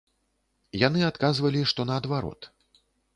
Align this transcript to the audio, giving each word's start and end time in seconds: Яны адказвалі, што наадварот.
Яны 0.87 1.03
адказвалі, 1.09 1.61
што 1.73 1.81
наадварот. 1.91 2.49